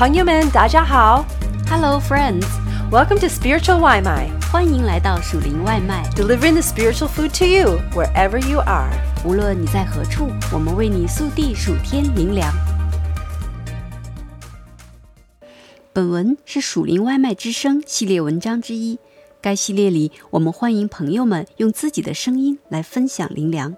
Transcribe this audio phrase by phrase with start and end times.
[0.00, 1.26] 朋友们，大家好
[1.68, 6.08] Hello, friends！，Welcome to Spiritual 外卖欢迎来到属灵外卖。
[6.16, 8.90] ，delivering the spiritual food to you wherever you are。
[9.26, 12.50] 无论你在何处，我们为你速递数天灵粮。
[15.92, 18.98] 本文是属灵外卖之声系列文章之一。
[19.42, 23.76] 该系列里，我们欢迎朋友们用自己的声音来分享灵粮。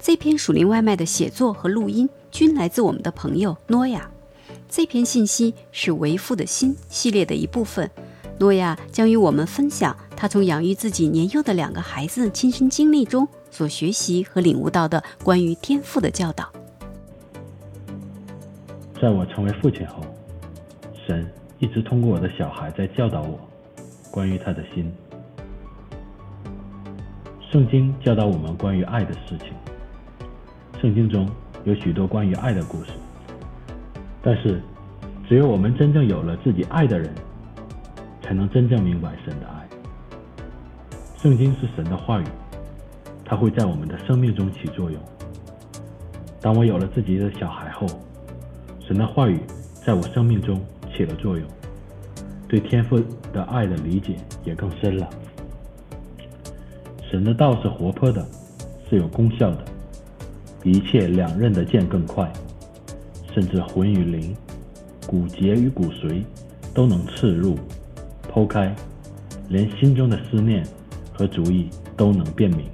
[0.00, 4.08] 这篇属灵外卖的写作和录音均来自我们的朋友诺亚。
[4.68, 7.90] 这篇信息是《为父的心》系列的一部分。
[8.38, 16.52] 诺亚将与我们分享他从养育自己年幼的两个孩子亲身经历中所学习和领悟到的关于天赋的教导。
[19.00, 20.04] 在我成为父亲后，
[21.06, 21.28] 神
[21.58, 23.40] 一直通过我的小孩在教导我
[24.10, 24.92] 关于他的心。
[27.50, 29.48] 圣经教导我们关于爱的事情，
[30.80, 31.28] 圣经中
[31.64, 32.90] 有许多关于爱的故事。
[34.22, 34.60] 但是，
[35.28, 37.10] 只有我们真正有了自己爱的人，
[38.22, 39.66] 才能真正明白神的爱。
[41.16, 42.24] 圣经是神的话语，
[43.24, 45.00] 它会在我们的生命中起作用。
[46.40, 47.86] 当我有了自己的小孩后，
[48.80, 49.40] 神的话语
[49.84, 50.60] 在我生命中
[50.94, 51.46] 起了作用，
[52.46, 53.00] 对天赋
[53.32, 55.08] 的爱的理解也更深了。
[57.10, 58.24] 神的道是活泼的，
[58.88, 59.64] 是有功效的，
[60.62, 62.30] 一切两刃的剑更快，
[63.38, 64.36] 甚至魂与灵、
[65.06, 66.24] 骨节与骨髓
[66.74, 67.56] 都能刺入、
[68.28, 68.74] 剖开，
[69.48, 70.66] 连心中的思念
[71.14, 72.68] 和主意都能辨明。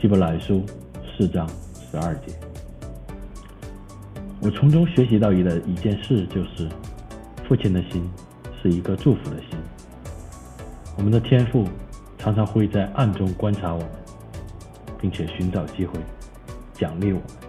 [0.00, 0.64] 希伯来书
[1.18, 1.50] 四章
[1.90, 2.32] 十二节。
[4.40, 6.68] 我从中学习到一的一件事就是，
[7.48, 8.08] 父亲的心
[8.62, 9.58] 是一个祝福的心。
[10.96, 11.66] 我们的天父
[12.16, 13.88] 常常会在暗中观察我们，
[15.00, 15.98] 并且寻找机会
[16.72, 17.45] 奖励我们。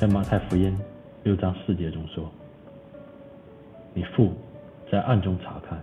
[0.00, 0.74] 在马太福音
[1.24, 2.26] 六章四节中说
[3.92, 4.32] ：“你父
[4.90, 5.78] 在暗中查看，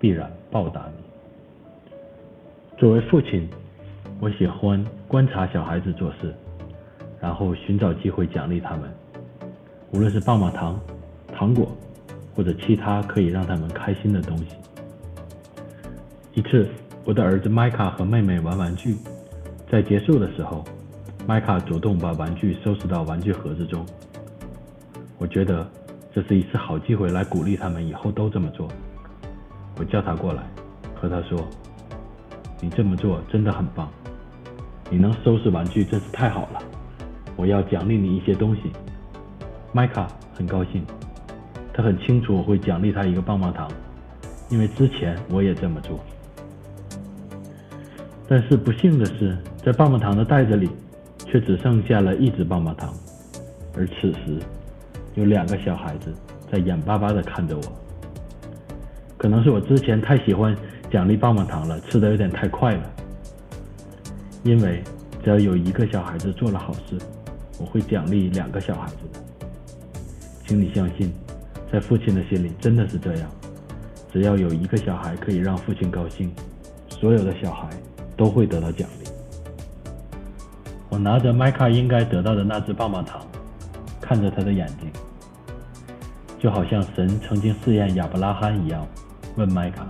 [0.00, 1.94] 必然报答你。”
[2.76, 3.48] 作为父亲，
[4.18, 6.34] 我喜欢观察小孩子做事。
[7.20, 8.92] 然后寻找机会奖励他们，
[9.92, 10.80] 无论是棒棒糖、
[11.32, 11.70] 糖果，
[12.34, 14.46] 或者其他可以让他们开心的东西。
[16.34, 16.68] 一次，
[17.04, 18.96] 我的儿子麦卡和妹妹玩玩具，
[19.70, 20.64] 在结束的时候，
[21.24, 23.86] 麦卡主动把玩具收拾到玩具盒子中。
[25.18, 25.64] 我觉得
[26.12, 28.68] 这是一次好机会来鼓励他们以后都这么做。
[29.78, 30.42] 我叫他过来，
[30.94, 31.38] 和他说
[32.60, 33.88] ：“你这么做真的很棒，
[34.90, 36.60] 你能收拾玩具真是太好了。”
[37.36, 38.72] 我要奖励你一些东西。
[39.72, 40.84] 麦卡很高兴，
[41.72, 43.70] 他很清楚我会奖励他一个棒棒糖，
[44.50, 45.98] 因为之前我也这么做。
[48.28, 50.68] 但是不幸的是，在棒棒糖的袋子里
[51.32, 52.92] 却只剩下了一只棒棒糖，
[53.74, 54.38] 而此时
[55.14, 56.12] 有两个小孩子
[56.50, 57.62] 在眼巴巴地看着我。
[59.16, 60.54] 可能是我之前太喜欢
[60.90, 62.82] 奖励棒棒糖了，吃的有点太快了。
[64.42, 64.82] 因为
[65.24, 66.98] 只要有一个小孩子做了好事，
[67.58, 69.20] 我会奖励两个小孩子的，
[70.46, 71.10] 请你相信，
[71.72, 73.30] 在父亲的心里真的是这样。
[74.12, 76.30] 只要有一个小孩可以让父亲高兴，
[76.90, 77.70] 所有的小孩
[78.18, 79.11] 都会得到奖励。
[80.92, 83.26] 我拿着麦卡应该得到的那只棒棒糖，
[83.98, 84.92] 看着他的眼睛，
[86.38, 88.86] 就好像神曾经试验亚伯拉罕一样，
[89.36, 89.86] 问麦卡：“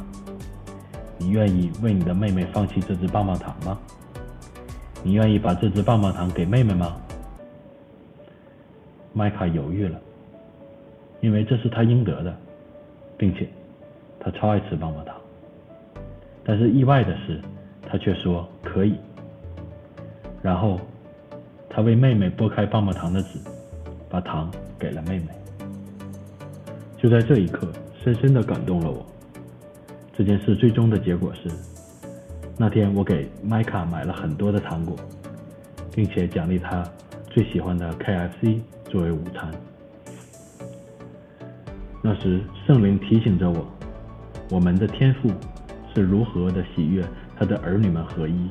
[1.18, 3.76] 你愿意为你的妹妹放弃这只棒棒糖吗？
[5.02, 6.96] 你愿意把这只棒棒糖给妹妹吗？”
[9.12, 9.98] 麦卡犹豫了，
[11.20, 12.32] 因为这是他应得的，
[13.18, 13.48] 并且
[14.20, 15.16] 他超爱吃棒棒糖。
[16.44, 17.42] 但是意外的是，
[17.90, 18.94] 他却说可以。
[20.42, 20.80] 然后
[21.70, 23.38] 他为妹妹剥开棒棒糖的纸，
[24.10, 25.28] 把糖给了妹妹。
[26.98, 27.66] 就在这一刻，
[28.02, 29.06] 深深的感动了我。
[30.12, 31.48] 这件事最终的结果是，
[32.58, 34.96] 那天我给麦卡买了很多的糖果，
[35.94, 36.84] 并且奖励他
[37.30, 38.60] 最喜欢的 KFC。
[38.92, 39.50] 作为午餐。
[42.02, 43.66] 那时，圣灵提醒着我，
[44.50, 45.30] 我们的天赋
[45.94, 47.02] 是如何的喜悦
[47.38, 48.50] 他的儿女们合一。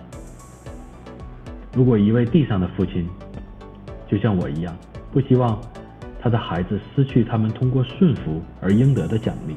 [1.74, 3.08] 如果一位地上的父亲，
[4.08, 4.78] 就像我一样，
[5.12, 5.60] 不希望
[6.22, 9.56] 他的孩子失去他们通过顺服而应得的奖励，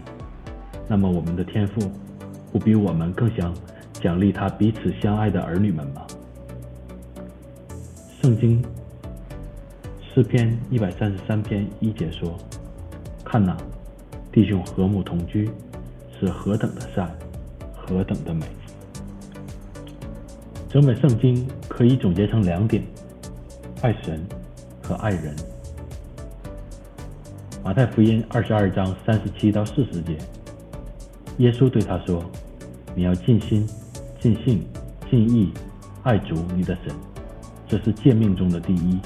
[0.89, 1.91] 那么我们的天赋
[2.53, 3.53] 不比我们更想
[3.95, 6.07] 奖励他彼此相爱的儿女们吗？
[8.23, 8.65] 圣经。
[10.15, 12.39] 诗篇一百三十三篇一节说
[13.27, 13.57] ：“看哪，
[14.31, 15.51] 弟兄和睦同居，
[16.17, 17.11] 是何等的善，
[17.75, 18.47] 何等的美。”
[20.75, 22.82] 整本圣经可以总结成两点：
[23.81, 24.21] 爱神
[24.82, 25.32] 和爱人。
[27.62, 30.19] 马太福音二十二章三十七到四十节，
[31.38, 32.29] 耶稣对他说
[32.93, 33.65] ：“你要尽心、
[34.19, 34.67] 尽性、
[35.09, 35.53] 尽意
[36.03, 36.93] 爱主你的神，
[37.69, 38.99] 这是诫命中的第一，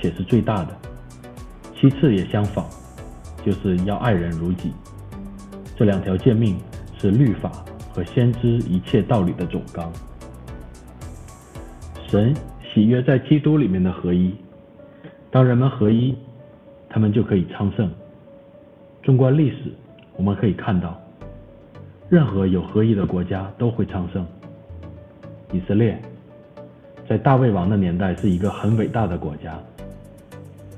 [0.00, 0.74] 且是最大的。
[1.78, 2.64] 其次也相仿，
[3.44, 4.72] 就是要爱人如己。
[5.76, 6.58] 这两条诫命
[6.98, 7.52] 是律法
[7.92, 9.92] 和先知一切道理的总纲。
[12.10, 12.34] 神
[12.74, 14.34] 喜悦在基督里面的合一，
[15.30, 16.14] 当人们合一。”
[16.92, 17.88] 他们就可以昌盛。
[19.00, 19.72] 纵观历史，
[20.16, 21.00] 我们可以看到，
[22.08, 24.26] 任何有合一的国家都会昌盛。
[25.52, 26.02] 以色列
[27.08, 29.56] 在大卫王的年代是一个很伟大的国家，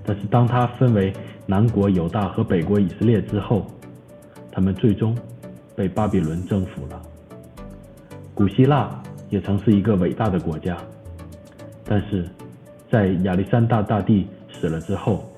[0.05, 1.11] 但是当它分为
[1.47, 3.67] 南国犹大和北国以色列之后，
[4.51, 5.17] 他们最终
[5.75, 7.01] 被巴比伦征服了。
[8.35, 8.91] 古希腊
[9.31, 10.77] 也曾是一个伟大的国家，
[11.93, 12.25] 但是
[12.91, 15.31] 在亚历山大大帝死了之后。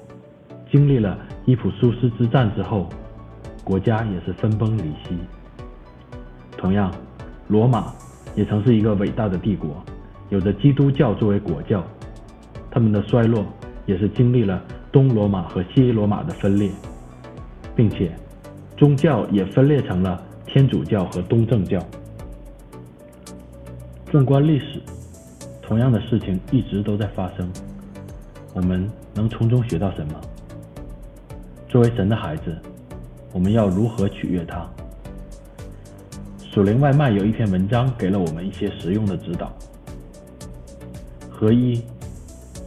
[0.70, 2.88] 经历了伊普苏斯之战之后，
[3.64, 5.18] 国家也是分崩离析。
[6.56, 6.94] 同样，
[7.48, 7.92] 罗马
[8.36, 9.82] 也曾是一个伟大的帝国，
[10.28, 11.82] 有着基督教作为国教。
[12.70, 13.44] 他们的衰落
[13.84, 14.62] 也是经历了
[14.92, 16.70] 东罗马和西罗马的分裂，
[17.74, 18.12] 并且
[18.76, 21.80] 宗教也分裂成了天主教和东正教。
[24.06, 24.80] 纵观历史，
[25.66, 27.50] 同样的事情一直都在发生。
[28.52, 30.20] 我们能从中学到什么？
[31.68, 32.56] 作为神的孩子，
[33.32, 34.68] 我们要如何取悦他？
[36.52, 39.52] 属灵外卖有一篇文章给了我们一些实用的指导。
[41.28, 41.82] 合一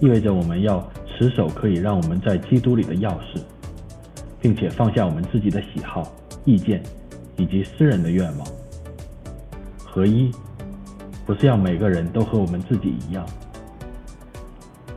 [0.02, 3.40] 意味着我们要持守可以让我们在基督里的钥匙，
[4.42, 6.12] 并且放下我们自己的喜好、
[6.44, 6.84] 意见
[7.38, 8.48] 以及私人的愿望。
[9.86, 10.30] 合一
[11.28, 13.24] 不是要每个人都和我们自己一样，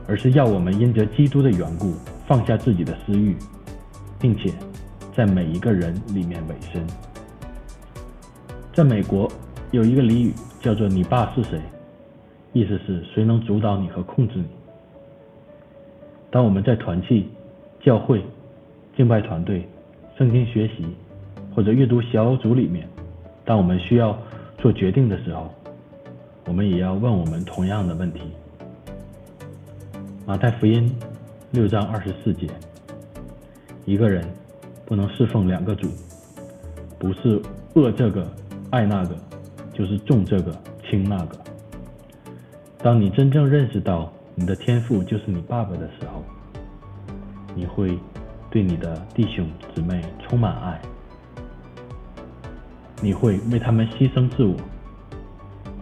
[0.07, 1.93] 而是要我们因着基督的缘故
[2.25, 3.35] 放下自己的私欲。
[4.17, 4.53] 并且，
[5.15, 6.85] 在每一个人里面委身。
[8.71, 9.27] 在美国
[9.71, 10.31] 有一个俚语
[10.61, 11.59] 叫做“你爸是谁”，
[12.53, 14.45] 意思是谁能主导你和控制你。
[16.29, 17.27] 当我们在团契、
[17.81, 18.23] 教会、
[18.95, 19.67] 敬拜团队、
[20.17, 20.85] 圣经学习
[21.55, 22.87] 或者阅读小组里面，
[23.43, 24.15] 当我们需要
[24.59, 25.51] 做决定的时候，
[26.51, 28.19] 我们也要问我们同样的问题。
[30.25, 30.93] 马太福音
[31.51, 32.45] 六章二十四节。
[33.85, 34.21] 一个人
[34.85, 35.87] 不能侍奉两个主，
[36.99, 37.41] 不是
[37.75, 38.29] 恶这个
[38.69, 39.15] 爱那个，
[39.71, 40.51] 就是重这个
[40.89, 41.37] 轻那个。
[42.79, 46.21] 当你真正认识到你的天赋就是你爸爸的时候，
[47.55, 47.97] 你会
[48.49, 50.81] 对你的弟兄姊妹充满爱，
[53.01, 54.57] 你会为他们牺牲自我，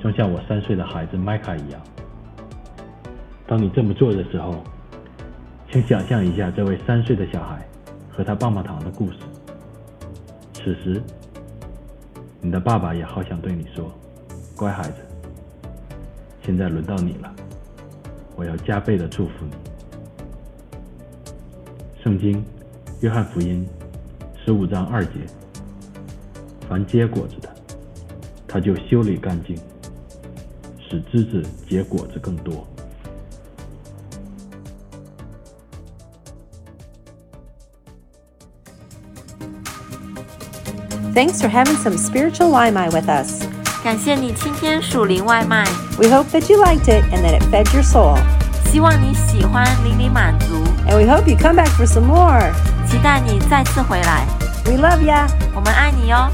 [0.02, 1.82] 就像我三岁的孩子麦卡一样。
[3.48, 4.64] 当你这么做的时候，
[5.72, 7.64] 请想象一下这位三岁的小孩。
[8.20, 9.20] 和他棒棒糖的故事。
[10.54, 11.02] 此时，
[12.42, 13.90] 你的爸爸也好想对你说
[14.58, 14.96] ：“乖孩子，
[16.44, 17.34] 现在轮到你了，
[18.36, 19.54] 我要加倍的祝福你。”
[22.04, 22.44] 圣经，
[23.00, 23.66] 约翰福音，
[24.44, 25.12] 十五章二节：
[26.68, 27.50] 凡结果子的，
[28.46, 29.56] 他就修理干净，
[30.89, 32.67] 使枝子结果子更多。
[41.15, 43.45] Thanks for having some spiritual Waimai with us.
[43.85, 45.65] 感谢你今天属灵外卖。
[45.97, 48.19] We hope that you liked it and that it fed your soul.
[48.73, 50.47] 希望你喜欢，令你满足。
[50.89, 52.53] And we hope you come back for some more.
[52.91, 54.27] 期待你再次回来。
[54.65, 55.29] We love ya.
[55.55, 56.29] 我们爱你哟。